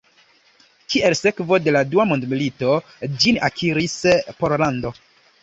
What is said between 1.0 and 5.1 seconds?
sekvo de la Dua mondmilito, ĝin akiris Pollando.